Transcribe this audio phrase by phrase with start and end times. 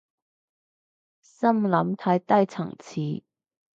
[1.21, 3.21] 心諗太低層次